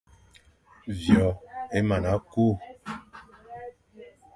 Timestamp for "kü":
2.31-2.45